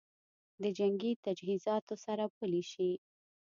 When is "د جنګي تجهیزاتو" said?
0.61-1.95